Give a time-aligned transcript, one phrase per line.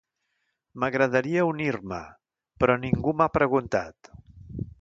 [0.83, 2.01] M'agradaria unir-me,
[2.63, 4.15] però ningú m'ha preguntat.